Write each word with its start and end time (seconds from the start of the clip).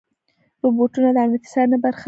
روبوټونه 0.61 1.09
د 1.15 1.17
امنیتي 1.25 1.47
څارنې 1.53 1.77
برخه 1.83 1.97
دي. 1.97 1.99